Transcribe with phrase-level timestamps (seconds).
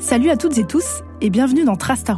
[0.00, 2.16] Salut à toutes et tous et bienvenue dans Trace ta.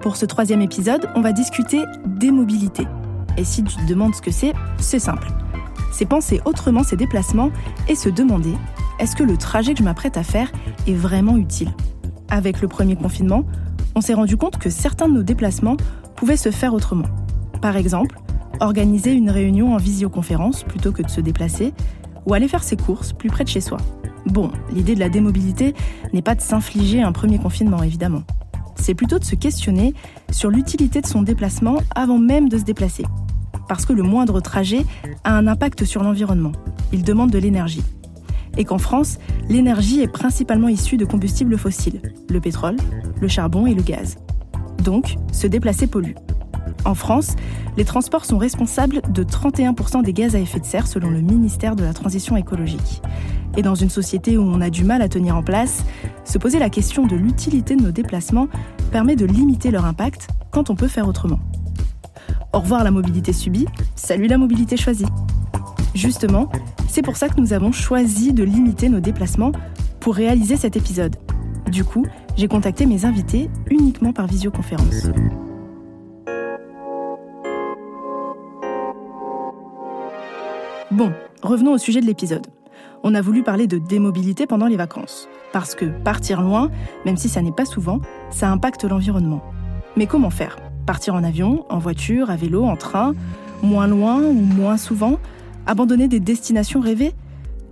[0.00, 2.86] Pour ce troisième épisode, on va discuter des mobilités.
[3.36, 5.28] Et si tu te demandes ce que c'est, c'est simple.
[5.92, 7.50] C'est penser autrement ses déplacements
[7.86, 8.54] et se demander
[8.98, 10.50] est-ce que le trajet que je m'apprête à faire
[10.86, 11.70] est vraiment utile?
[12.30, 13.44] Avec le premier confinement,
[13.94, 15.76] on s'est rendu compte que certains de nos déplacements
[16.16, 17.06] pouvaient se faire autrement.
[17.60, 18.18] Par exemple,
[18.58, 21.74] organiser une réunion en visioconférence plutôt que de se déplacer,
[22.24, 23.76] ou aller faire ses courses plus près de chez soi.
[24.26, 25.74] Bon, l'idée de la démobilité
[26.12, 28.22] n'est pas de s'infliger un premier confinement, évidemment.
[28.74, 29.94] C'est plutôt de se questionner
[30.30, 33.04] sur l'utilité de son déplacement avant même de se déplacer.
[33.68, 34.84] Parce que le moindre trajet
[35.24, 36.52] a un impact sur l'environnement.
[36.92, 37.82] Il demande de l'énergie.
[38.56, 39.18] Et qu'en France,
[39.48, 42.76] l'énergie est principalement issue de combustibles fossiles, le pétrole,
[43.20, 44.16] le charbon et le gaz.
[44.82, 46.14] Donc, se déplacer pollue.
[46.84, 47.34] En France,
[47.76, 51.76] les transports sont responsables de 31% des gaz à effet de serre selon le ministère
[51.76, 53.02] de la Transition écologique.
[53.56, 55.84] Et dans une société où on a du mal à tenir en place,
[56.24, 58.48] se poser la question de l'utilité de nos déplacements
[58.90, 61.40] permet de limiter leur impact quand on peut faire autrement.
[62.52, 65.06] Au revoir la mobilité subie, salut la mobilité choisie.
[65.94, 66.50] Justement,
[66.88, 69.52] c'est pour ça que nous avons choisi de limiter nos déplacements
[70.00, 71.16] pour réaliser cet épisode.
[71.70, 75.08] Du coup, j'ai contacté mes invités uniquement par visioconférence.
[80.90, 82.46] Bon, revenons au sujet de l'épisode.
[83.02, 85.28] On a voulu parler de démobilité pendant les vacances.
[85.52, 86.70] Parce que partir loin,
[87.04, 89.42] même si ça n'est pas souvent, ça impacte l'environnement.
[89.96, 90.56] Mais comment faire?
[90.86, 93.14] Partir en avion, en voiture, à vélo, en train,
[93.62, 95.18] moins loin ou moins souvent?
[95.66, 97.12] Abandonner des destinations rêvées?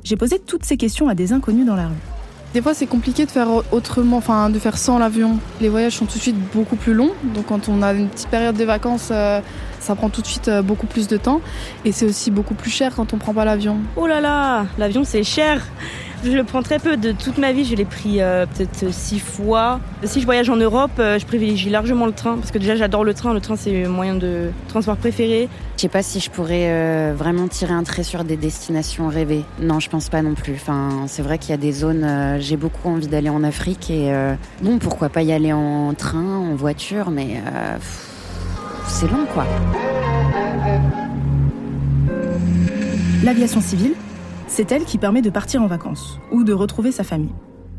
[0.03, 2.14] J'ai posé toutes ces questions à des inconnus dans la rue.
[2.55, 5.39] Des fois, c'est compliqué de faire autrement, enfin de faire sans l'avion.
[5.61, 8.29] Les voyages sont tout de suite beaucoup plus longs, donc quand on a une petite
[8.29, 9.41] période de vacances, euh,
[9.81, 11.41] ça prend tout de suite euh, beaucoup plus de temps.
[11.85, 13.79] Et c'est aussi beaucoup plus cher quand on prend pas l'avion.
[13.97, 15.67] Oh là là, l'avion c'est cher.
[16.25, 16.97] Je le prends très peu.
[16.97, 19.79] De toute ma vie, je l'ai pris euh, peut-être six fois.
[20.05, 23.05] Si je voyage en Europe, euh, je privilégie largement le train parce que déjà j'adore
[23.05, 23.35] le train.
[23.35, 25.51] Le train c'est mon moyen de transport préféré.
[25.77, 29.45] Je sais pas si je pourrais euh, vraiment tirer un trait sur des destinations rêvées.
[29.61, 30.55] Non, je pense pas non plus.
[30.55, 32.07] Enfin, c'est vrai qu'il y a des zones.
[32.39, 34.11] J'ai beaucoup envie d'aller en Afrique et
[34.63, 37.43] bon, pourquoi pas y aller en train, en voiture, mais
[38.89, 39.45] c'est long quoi.
[43.23, 43.95] L'aviation civile,
[44.47, 47.35] c'est elle qui permet de partir en vacances ou de retrouver sa famille.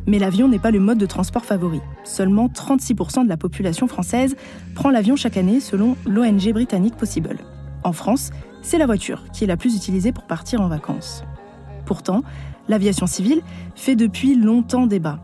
[0.07, 1.81] Mais l'avion n'est pas le mode de transport favori.
[2.03, 4.35] Seulement 36% de la population française
[4.75, 7.37] prend l'avion chaque année selon l'ONG britannique Possible.
[7.83, 8.31] En France,
[8.61, 11.23] c'est la voiture qui est la plus utilisée pour partir en vacances.
[11.85, 12.23] Pourtant,
[12.67, 13.41] l'aviation civile
[13.75, 15.19] fait depuis longtemps débat,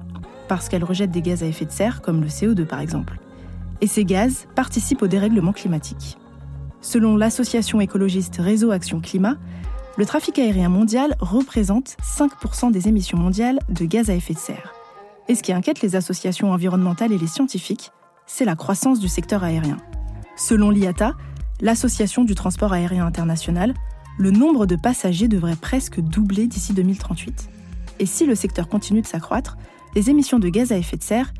[0.47, 3.19] parce qu'elle rejette des gaz à effet de serre comme le CO2 par exemple.
[3.81, 6.18] Et ces gaz participent au dérèglement climatique.
[6.81, 9.38] Selon l'association écologiste Réseau Action Climat,
[9.97, 14.74] le trafic aérien mondial représente 5% des émissions mondiales de gaz à effet de serre.
[15.28, 17.91] Et ce qui inquiète les associations environnementales et les scientifiques,
[18.25, 19.78] c'est la croissance du secteur aérien.
[20.38, 21.13] Selon l'IATA,
[21.59, 23.74] l'Association du transport aérien international,
[24.18, 27.50] le nombre de passagers devrait presque doubler d'ici 2038.
[28.00, 29.57] Et si le secteur continue de s'accroître,
[29.94, 31.34] les émissions de gaz à effet de serre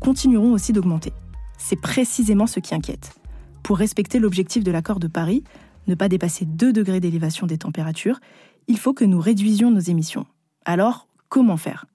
[0.00, 1.12] continueront aussi d'augmenter.
[1.58, 3.14] C'est précisément ce qui inquiète.
[3.62, 5.44] Pour respecter l'objectif de l'accord de Paris,
[5.88, 8.20] ne pas dépasser 2 degrés d'élévation des températures,
[8.68, 10.26] il faut que nous réduisions nos émissions.
[10.64, 11.86] Alors, comment faire?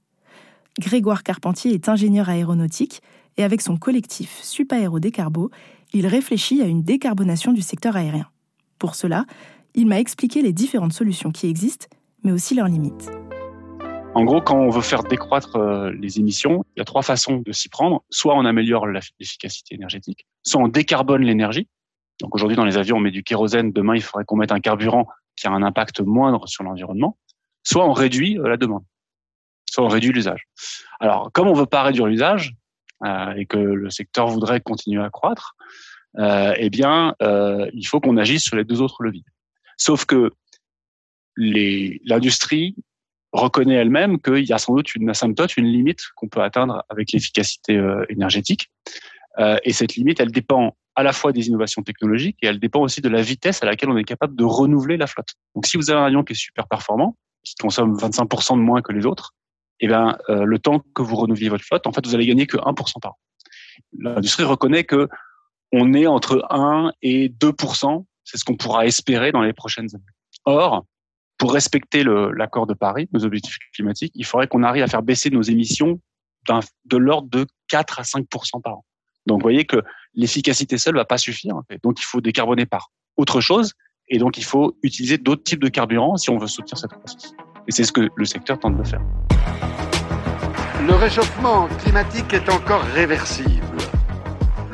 [0.79, 3.01] Grégoire Carpentier est ingénieur aéronautique
[3.37, 5.51] et avec son collectif Supaéro Décarbo,
[5.93, 8.27] il réfléchit à une décarbonation du secteur aérien.
[8.79, 9.25] Pour cela,
[9.75, 11.87] il m'a expliqué les différentes solutions qui existent,
[12.23, 13.11] mais aussi leurs limites.
[14.15, 17.41] En gros, quand on veut faire décroître euh, les émissions, il y a trois façons
[17.43, 18.03] de s'y prendre.
[18.11, 21.67] Soit on améliore l'efficacité énergétique, soit on décarbone l'énergie,
[22.23, 23.73] donc aujourd'hui, dans les avions, on met du kérosène.
[23.73, 27.17] Demain, il faudrait qu'on mette un carburant qui a un impact moindre sur l'environnement.
[27.63, 28.83] Soit on réduit euh, la demande,
[29.69, 30.47] soit on réduit l'usage.
[31.01, 32.55] Alors, comme on veut pas réduire l'usage
[33.05, 35.55] euh, et que le secteur voudrait continuer à croître,
[36.17, 39.25] euh, eh bien, euh, il faut qu'on agisse sur les deux autres leviers.
[39.77, 40.31] Sauf que
[41.35, 42.75] l'industrie
[43.33, 47.11] reconnaît elle-même qu'il y a sans doute une asymptote, une limite qu'on peut atteindre avec
[47.11, 48.71] l'efficacité euh, énergétique.
[49.39, 52.81] Euh, et cette limite, elle dépend à la fois des innovations technologiques et elle dépend
[52.81, 55.33] aussi de la vitesse à laquelle on est capable de renouveler la flotte.
[55.55, 58.81] Donc si vous avez un avion qui est super performant, qui consomme 25% de moins
[58.81, 59.33] que les autres,
[59.79, 62.47] eh bien, euh, le temps que vous renouvelez votre flotte, en fait, vous allez gagner
[62.47, 63.17] que 1% par an.
[63.97, 65.09] L'industrie reconnaît que
[65.71, 70.03] on est entre 1 et 2%, c'est ce qu'on pourra espérer dans les prochaines années.
[70.45, 70.85] Or,
[71.37, 75.31] pour respecter l'accord de Paris, nos objectifs climatiques, il faudrait qu'on arrive à faire baisser
[75.31, 75.99] nos émissions
[76.85, 78.85] de l'ordre de 4 à 5% par an.
[79.25, 79.81] Donc, vous voyez que
[80.15, 81.55] l'efficacité seule va pas suffire.
[81.83, 83.73] Donc, il faut décarboner par autre chose.
[84.09, 87.33] Et donc, il faut utiliser d'autres types de carburants si on veut soutenir cette croissance.
[87.67, 89.01] Et c'est ce que le secteur tente de faire.
[90.85, 93.77] Le réchauffement climatique est encore réversible.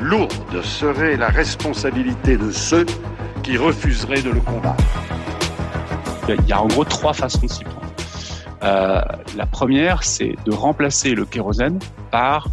[0.00, 2.86] Lourde serait la responsabilité de ceux
[3.44, 4.82] qui refuseraient de le combattre.
[6.28, 7.80] Il y a en gros trois façons de s'y prendre.
[8.62, 9.00] Euh,
[9.36, 11.78] la première, c'est de remplacer le kérosène
[12.10, 12.48] par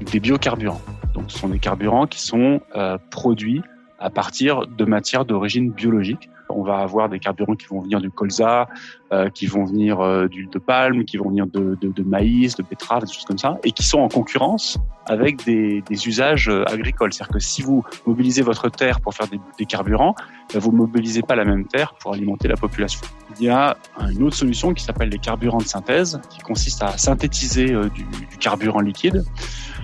[0.00, 0.80] des biocarburants.
[1.28, 3.62] Ce sont des carburants qui sont euh, produits
[3.98, 6.30] à partir de matières d'origine biologique.
[6.50, 8.68] On va avoir des carburants qui vont venir du colza,
[9.12, 12.62] euh, qui vont venir euh, d'huile de palme, qui vont venir de, de, maïs, de
[12.62, 17.12] betterave, des choses comme ça, et qui sont en concurrence avec des, usages agricoles.
[17.12, 20.14] C'est-à-dire que si vous mobilisez votre terre pour faire des, carburants,
[20.54, 23.00] euh, vous mobilisez pas la même terre pour alimenter la population.
[23.38, 23.76] Il y a
[24.10, 28.80] une autre solution qui s'appelle les carburants de synthèse, qui consiste à synthétiser du carburant
[28.80, 29.22] liquide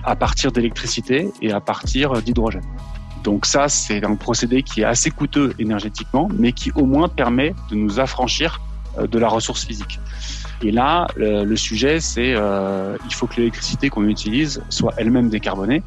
[0.05, 2.65] à partir d'électricité et à partir d'hydrogène.
[3.23, 7.55] Donc ça, c'est un procédé qui est assez coûteux énergétiquement, mais qui au moins permet
[7.71, 8.61] de nous affranchir
[8.99, 9.99] euh, de la ressource physique.
[10.61, 15.83] Et là, le, sujet, c'est euh, il faut que l'électricité qu'on utilise soit elle-même décarbonée.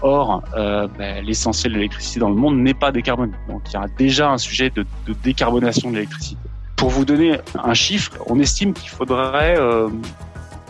[0.00, 3.32] Or, euh, ben, l'essentiel de l'électricité dans le monde n'est pas décarbonée.
[3.48, 4.86] Donc il y a déjà un sujet de,
[5.22, 6.40] décarbonation de l'électricité.
[6.76, 9.88] Pour vous donner un chiffre, on estime qu'il faudrait euh,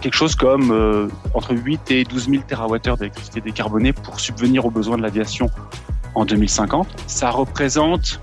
[0.00, 4.70] quelque chose comme euh, entre 8 et 12 000 TWh d'électricité décarbonée pour subvenir aux
[4.70, 5.50] besoins de l'aviation
[6.14, 6.88] en 2050.
[7.06, 8.20] Ça représente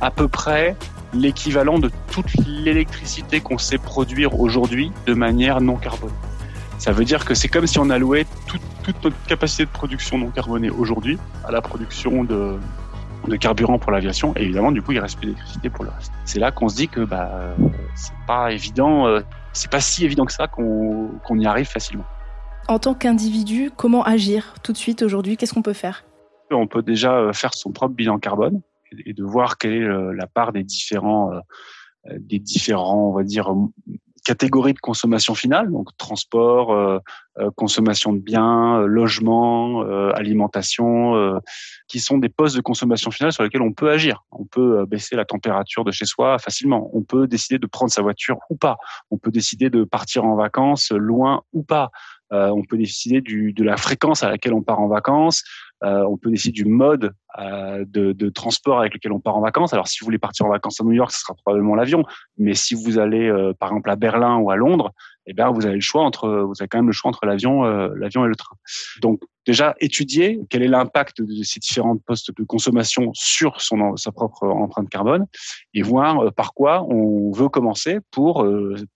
[0.00, 0.76] à peu près
[1.12, 6.12] l'équivalent de toute l'électricité qu'on sait produire aujourd'hui de manière non carbonée.
[6.78, 8.60] Ça veut dire que c'est comme si on allouait toute,
[9.02, 12.58] notre capacité de production non carbonée aujourd'hui à la production de,
[13.26, 14.34] de carburant pour l'aviation.
[14.36, 16.12] Et évidemment, du coup, il reste plus d'électricité pour le reste.
[16.24, 17.54] C'est là qu'on se dit que bah,
[17.94, 19.20] c'est pas évident, euh,
[19.52, 22.04] c'est pas si évident que ça qu'on qu'on y arrive facilement.
[22.68, 25.36] En tant qu'individu, comment agir tout de suite aujourd'hui?
[25.36, 26.04] Qu'est-ce qu'on peut faire?
[26.50, 28.62] On peut déjà euh, faire son propre bilan carbone
[29.04, 31.32] et de voir quelle est euh, la part des différents,
[32.16, 33.52] des différents, on va dire,
[34.24, 36.98] catégories de consommation finale, donc transport, euh,
[37.38, 39.82] euh, consommation de biens, euh, logement,
[40.14, 41.40] alimentation,
[41.88, 44.24] qui sont des postes de consommation finale sur lesquels on peut agir.
[44.32, 46.90] On peut baisser la température de chez soi facilement.
[46.94, 48.78] On peut décider de prendre sa voiture ou pas.
[49.10, 51.90] On peut décider de partir en vacances loin ou pas.
[52.30, 55.44] On peut décider du, de la fréquence à laquelle on part en vacances.
[55.84, 59.42] Euh, on peut décider du mode euh, de, de, transport avec lequel on part en
[59.42, 59.74] vacances.
[59.74, 62.04] Alors, si vous voulez partir en vacances à New York, ce sera probablement l'avion.
[62.38, 64.92] Mais si vous allez, euh, par exemple, à Berlin ou à Londres,
[65.26, 67.62] eh bien, vous avez le choix entre, vous avez quand même le choix entre l'avion,
[67.62, 68.56] l'avion et le train.
[69.00, 74.12] Donc, déjà étudier quel est l'impact de ces différents postes de consommation sur son sa
[74.12, 75.26] propre empreinte carbone
[75.72, 78.46] et voir par quoi on veut commencer pour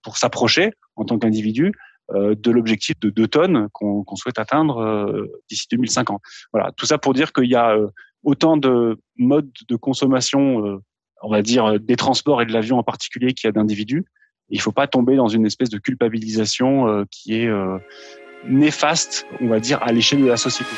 [0.02, 5.26] pour s'approcher en tant qu'individu euh, de l'objectif de 2 tonnes qu'on souhaite atteindre euh,
[5.48, 6.20] d'ici 2050.
[6.52, 7.88] Voilà, tout ça pour dire qu'il y a euh,
[8.22, 10.80] autant de modes de consommation,
[11.22, 14.04] on va dire des transports et de l'avion en particulier, qu'il y a d'individus.
[14.48, 17.50] Il ne faut pas tomber dans une espèce de culpabilisation qui est
[18.48, 20.70] néfaste, on va dire, à l'échelle de la société.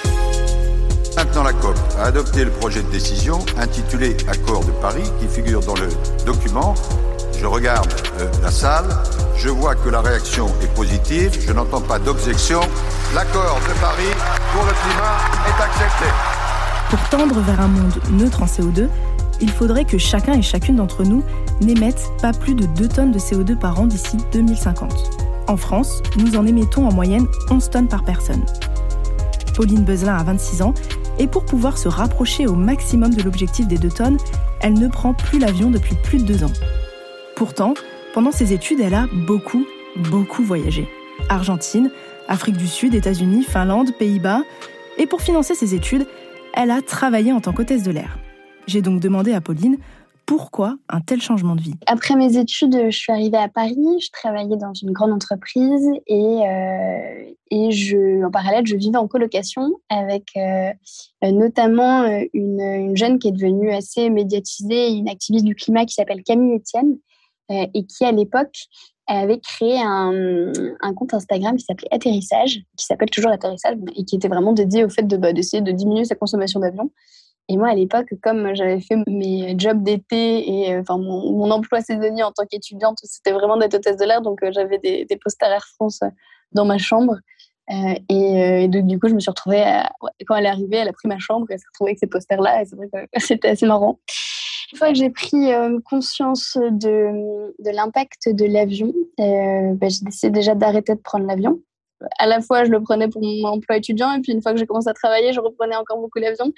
[1.16, 5.60] Maintenant, la COP a adopté le projet de décision intitulé Accord de Paris qui figure
[5.60, 5.88] dans le
[6.26, 6.74] document
[7.40, 7.90] je regarde
[8.20, 8.84] euh, la salle,
[9.42, 12.60] je vois que la réaction est positive, je n'entends pas d'objection.
[13.14, 14.12] L'accord de Paris
[14.52, 15.16] pour le climat
[15.48, 16.04] est accepté.
[16.90, 18.88] Pour tendre vers un monde neutre en CO2,
[19.40, 21.24] il faudrait que chacun et chacune d'entre nous
[21.62, 24.92] n'émette pas plus de 2 tonnes de CO2 par an d'ici 2050.
[25.48, 28.44] En France, nous en émettons en moyenne 11 tonnes par personne.
[29.56, 30.74] Pauline Beuzelin a 26 ans
[31.18, 34.18] et pour pouvoir se rapprocher au maximum de l'objectif des 2 tonnes,
[34.60, 36.52] elle ne prend plus l'avion depuis plus de 2 ans.
[37.36, 37.72] Pourtant,
[38.12, 39.64] pendant ses études, elle a beaucoup,
[39.96, 40.88] beaucoup voyagé.
[41.28, 41.90] Argentine,
[42.28, 44.42] Afrique du Sud, États-Unis, Finlande, Pays-Bas.
[44.98, 46.06] Et pour financer ses études,
[46.54, 48.18] elle a travaillé en tant qu'hôtesse de l'air.
[48.66, 49.78] J'ai donc demandé à Pauline
[50.26, 54.10] pourquoi un tel changement de vie Après mes études, je suis arrivée à Paris, je
[54.12, 56.14] travaillais dans une grande entreprise et,
[56.46, 60.70] euh, et je, en parallèle, je vivais en colocation avec euh,
[61.22, 66.22] notamment une, une, jeune qui est devenue assez médiatisée, une activiste du climat qui s'appelle
[66.22, 67.09] Camille Etienne, euh,
[67.50, 68.68] et qui, à l'époque,
[69.06, 70.52] avait créé un,
[70.96, 74.88] compte Instagram qui s'appelait Atterrissage, qui s'appelle toujours Atterrissage, et qui était vraiment dédié au
[74.88, 76.90] fait de bah, d'essayer de diminuer sa consommation d'avion.
[77.48, 81.80] Et moi, à l'époque, comme j'avais fait mes jobs d'été et euh, enfin mon, emploi
[81.80, 85.50] saisonnier en tant qu'étudiante, c'était vraiment d'être hôtesse de l'air, donc euh, j'avais des, posters
[85.50, 86.00] Air France
[86.52, 87.16] dans ma chambre.
[87.72, 89.64] Euh, et, donc, du coup, je me suis retrouvée,
[90.26, 92.62] quand elle est arrivée, elle a pris ma chambre elle s'est retrouvée avec ces posters-là,
[92.62, 93.98] et c'est vrai que c'était assez marrant.
[94.72, 100.04] Une fois que j'ai pris euh, conscience de, de l'impact de l'avion, euh, bah, j'ai
[100.04, 101.60] décidé déjà d'arrêter de prendre l'avion.
[102.18, 104.58] À la fois, je le prenais pour mon emploi étudiant, et puis une fois que
[104.58, 106.52] j'ai commencé à travailler, je reprenais encore beaucoup l'avion.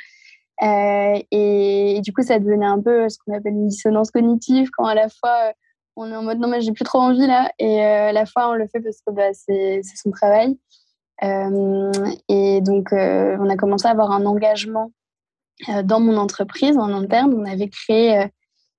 [0.63, 4.85] Euh, et, du coup, ça devenait un peu ce qu'on appelle une dissonance cognitive, quand
[4.85, 5.53] à la fois
[5.97, 8.49] on est en mode non, mais j'ai plus trop envie là, et à la fois
[8.51, 10.59] on le fait parce que bah, c'est son travail.
[11.23, 14.93] et donc, on a commencé à avoir un engagement
[15.85, 17.35] dans mon entreprise en interne.
[17.35, 18.27] On avait créé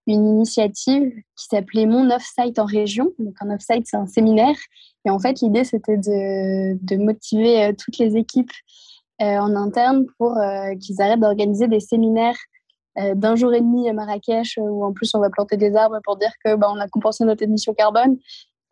[0.08, 3.12] une initiative qui s'appelait Mon Offsite en région.
[3.20, 4.58] Donc, un offsite, c'est un séminaire.
[5.06, 8.52] Et en fait, l'idée, c'était de, de, motiver toutes les équipes
[9.20, 10.38] en interne pour
[10.82, 12.38] qu'ils arrêtent d'organiser des séminaires
[13.00, 15.76] euh, d'un jour et demi à Marrakech, euh, où en plus on va planter des
[15.76, 18.18] arbres pour dire que bah, on a compensé notre émission carbone,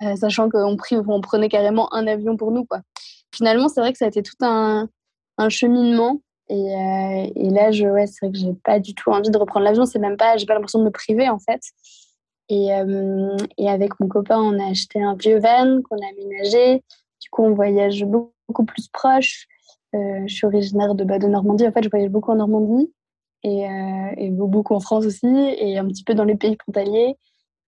[0.04, 2.68] euh, sachant qu'on on prenait carrément un avion pour nous.
[3.34, 4.88] Finalement, c'est vrai que ça a été tout un,
[5.40, 6.22] un cheminement.
[6.54, 9.64] Et, et, là, je, ouais, c'est vrai que j'ai pas du tout envie de reprendre
[9.64, 9.86] l'avion.
[9.86, 11.62] C'est même pas, j'ai pas l'impression de me priver en fait.
[12.50, 12.68] Et,
[13.58, 16.84] et, avec mon copain, on a acheté un vieux van qu'on a aménagé.
[17.22, 19.48] Du coup, on voyage beaucoup, plus proche.
[19.94, 21.66] je suis originaire de, bah, de Normandie.
[21.66, 22.92] En fait, je voyage beaucoup en Normandie
[23.44, 27.18] et, euh, beaucoup en France aussi, et un petit peu dans les pays frontaliers.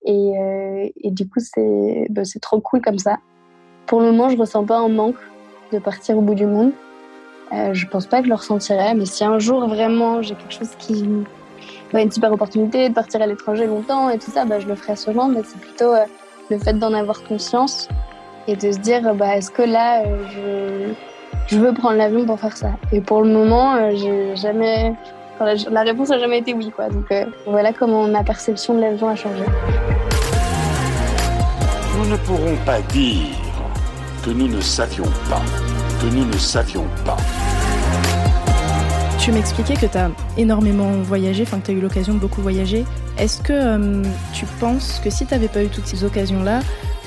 [0.06, 3.18] Et, euh, et du coup, c'est bah, trop cool comme ça.
[3.86, 5.20] Pour le moment, je ressens pas un manque
[5.72, 6.72] de partir au bout du monde.
[7.54, 10.54] Euh, je pense pas que je le ressentirais, mais si un jour vraiment j'ai quelque
[10.54, 11.08] chose qui.
[11.94, 14.74] Ouais, une super opportunité de partir à l'étranger longtemps et tout ça, bah, je le
[14.74, 16.06] ferai sûrement, mais c'est plutôt euh,
[16.50, 17.88] le fait d'en avoir conscience
[18.48, 20.94] et de se dire bah, est-ce que là, euh,
[21.48, 22.72] je, je veux prendre l'avion pour faire ça?
[22.92, 24.96] Et pour le moment, j'ai jamais
[25.72, 26.72] la, réponse n'a jamais été oui.
[26.76, 26.90] Quoi.
[26.90, 29.44] Donc euh, voilà comment ma perception de l'avion a changé.
[31.98, 33.43] Nous ne pourrons pas dire
[34.24, 35.42] que nous ne savions pas,
[36.02, 37.18] que nous ne savions pas.
[39.20, 42.42] Tu m'expliquais que tu as énormément voyagé, enfin que tu as eu l'occasion de beaucoup
[42.42, 42.86] voyager.
[43.18, 44.04] Est-ce que euh,
[44.34, 46.62] tu penses que si tu n'avais pas eu toutes ces occasions-là,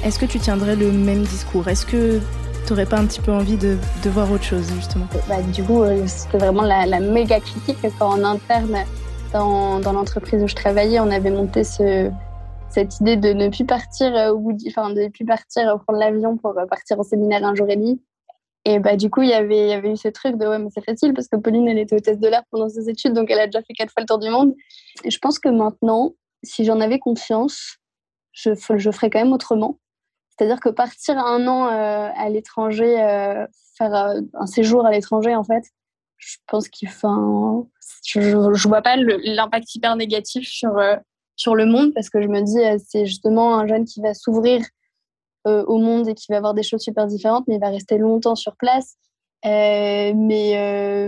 [0.04, 1.68] est-ce que tu tiendrais le même discours?
[1.68, 2.20] Est-ce que
[2.66, 5.06] T'aurais pas un petit peu envie de, de voir autre chose, justement?
[5.28, 8.78] Bah, Du coup, euh, c'était vraiment la, la, méga critique quand en interne,
[9.32, 12.10] dans, dans l'entreprise où je travaillais, on avait monté ce,
[12.76, 15.78] cette idée de ne plus partir euh, au bout, enfin, de ne plus partir euh,
[15.78, 18.02] prendre l'avion pour partir au séminaire un jour et demi.
[18.66, 20.68] Et bah, du coup, il y avait, y avait eu ce truc de ouais, mais
[20.74, 23.38] c'est facile parce que Pauline, elle était hôtesse de l'air pendant ses études, donc elle
[23.38, 24.54] a déjà fait quatre fois le tour du monde.
[25.04, 27.78] Et je pense que maintenant, si j'en avais confiance,
[28.32, 29.78] je, je ferais quand même autrement.
[30.30, 33.46] C'est-à-dire que partir un an euh, à l'étranger, euh,
[33.78, 35.64] faire euh, un séjour à l'étranger, en fait,
[36.18, 37.06] je pense qu'il fait
[38.04, 38.20] je,
[38.52, 40.78] je vois pas l'impact hyper négatif sur,
[41.36, 44.62] sur le monde parce que je me dis, c'est justement un jeune qui va s'ouvrir
[45.44, 48.34] au monde et qui va avoir des choses super différentes, mais il va rester longtemps
[48.34, 48.96] sur place.
[49.44, 50.12] mais,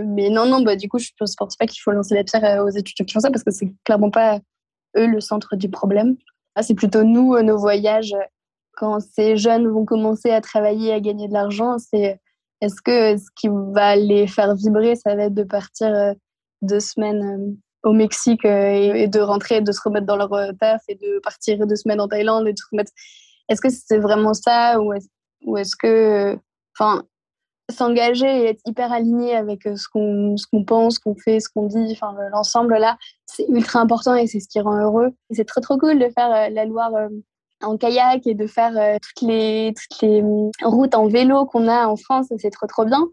[0.07, 2.63] mais non, non, bah, du coup, je ne pense pas qu'il faut lancer la pierre
[2.63, 4.39] aux étudiants qui font ça parce que c'est clairement pas
[4.95, 6.15] eux le centre du problème.
[6.55, 8.15] Ah, c'est plutôt nous, nos voyages
[8.79, 12.21] quand ces jeunes vont commencer à travailler, à gagner de l'argent, c'est
[12.61, 16.13] est-ce que ce qui va les faire vibrer, ça va être de partir euh,
[16.61, 20.81] deux semaines euh, au Mexique euh, et de rentrer, de se remettre dans leur taf
[20.87, 22.91] et de partir deux semaines en Thaïlande et de se remettre.
[23.47, 25.07] Est-ce que c'est vraiment ça ou est-ce,
[25.57, 26.37] est que,
[26.77, 27.03] enfin,
[27.71, 31.67] s'engager et être hyper aligné avec ce qu'on ce pense, ce qu'on fait, ce qu'on
[31.67, 35.09] dit, enfin l'ensemble là, c'est ultra important et c'est ce qui rend heureux.
[35.29, 36.91] Et c'est trop trop cool de faire la Loire
[37.61, 40.23] en kayak et de faire euh, toutes, les, toutes les
[40.63, 43.05] routes en vélo qu'on a en France, c'est trop trop bien.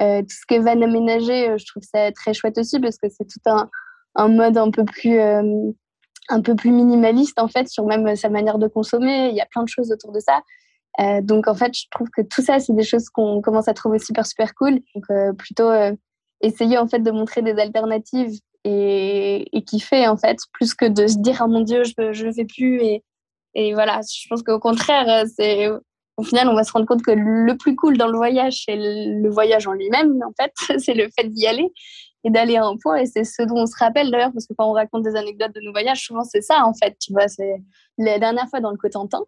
[0.00, 3.08] Euh, tout ce que van aménager, euh, je trouve ça très chouette aussi parce que
[3.10, 3.68] c'est tout un,
[4.14, 8.58] un, mode un peu plus un peu plus minimaliste en fait sur même sa manière
[8.58, 9.28] de consommer.
[9.30, 10.42] Il y a plein de choses autour de ça.
[11.00, 13.74] Euh, donc en fait, je trouve que tout ça, c'est des choses qu'on commence à
[13.74, 14.80] trouver super super cool.
[14.94, 15.70] Donc plutôt
[16.40, 21.18] essayer en fait de montrer des alternatives et, kiffer en fait, plus que de se
[21.18, 23.02] dire oh mon dieu, je ne fais plus et
[23.54, 25.68] et voilà, je pense qu'au contraire, euh, c'est
[26.16, 28.76] au final, on va se rendre compte que le plus cool dans le voyage, c'est
[28.76, 31.72] le voyage en lui-même, en fait, c'est le fait d'y aller
[32.24, 32.96] et d'aller à un point.
[32.96, 35.54] Et c'est ce dont on se rappelle d'ailleurs, parce que quand on raconte des anecdotes
[35.54, 36.96] de nos voyages, souvent c'est ça, en fait.
[37.00, 37.62] Tu vois, c'est
[37.98, 39.22] la dernière fois dans le Cotentin,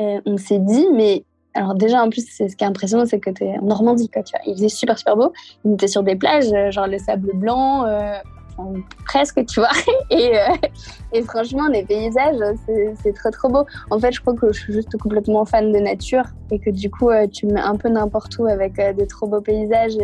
[0.00, 3.20] euh, on s'est dit, mais alors déjà, en plus, c'est ce qui est impressionnant, c'est
[3.20, 4.40] que tu es en Normandie, quoi, tu vois.
[4.46, 5.32] Il faisait super, super beau.
[5.64, 7.86] On était sur des plages, euh, genre le sable blanc,
[9.04, 9.70] presque, tu vois.
[10.10, 10.54] Et, euh,
[11.12, 12.36] et franchement, les paysages,
[13.02, 13.66] c'est trop, trop beau.
[13.90, 16.90] En fait, je crois que je suis juste complètement fan de nature et que du
[16.90, 19.96] coup, euh, tu me mets un peu n'importe où avec euh, des trop beaux paysages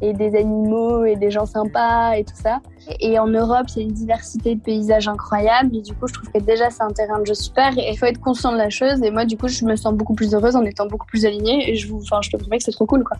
[0.00, 2.60] et, des animaux et des gens sympas et tout ça.
[3.00, 5.76] Et en Europe, il y a une diversité de paysages incroyable.
[5.76, 7.76] Et du coup, je trouve que déjà, c'est un terrain de jeu super.
[7.78, 9.02] Et il faut être conscient de la chose.
[9.02, 11.70] Et moi, du coup, je me sens beaucoup plus heureuse en étant beaucoup plus alignée.
[11.70, 13.16] Et je, vous, enfin, je te promets que c'est trop cool, quoi.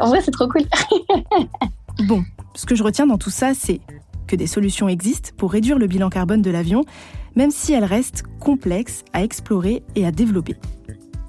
[0.00, 0.62] En vrai, c'est trop cool.
[2.06, 2.22] bon,
[2.54, 3.80] ce que je retiens dans tout ça, c'est
[4.26, 6.84] que des solutions existent pour réduire le bilan carbone de l'avion,
[7.34, 10.56] même si elles restent complexes à explorer et à développer.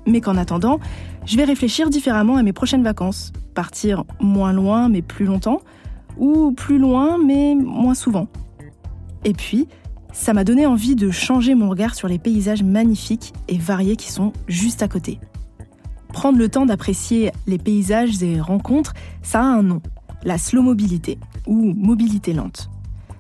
[0.06, 0.80] Mais qu'en attendant,
[1.26, 3.32] je vais réfléchir différemment à mes prochaines vacances.
[3.54, 5.62] Partir moins loin mais plus longtemps,
[6.18, 8.28] ou plus loin mais moins souvent.
[9.24, 9.68] Et puis,
[10.14, 14.12] ça m'a donné envie de changer mon regard sur les paysages magnifiques et variés qui
[14.12, 15.20] sont juste à côté.
[16.10, 19.82] Prendre le temps d'apprécier les paysages et rencontres, ça a un nom,
[20.24, 22.70] la slow mobilité ou mobilité lente.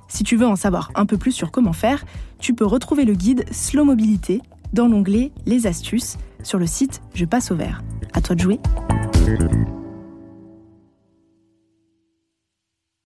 [0.09, 2.03] Si tu veux en savoir un peu plus sur comment faire,
[2.39, 4.41] tu peux retrouver le guide Slow Mobilité
[4.73, 7.83] dans l'onglet Les astuces sur le site Je passe au vert.
[8.13, 8.59] À toi de jouer.